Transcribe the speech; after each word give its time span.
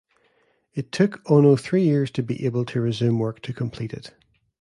It 0.73 0.91
took 0.91 1.21
Ono 1.29 1.55
three 1.55 1.83
years 1.83 2.09
to 2.13 2.23
be 2.23 2.43
able 2.47 2.65
to 2.65 2.81
resume 2.81 3.19
work 3.19 3.39
to 3.43 3.53
complete 3.53 3.93
it. 3.93 4.11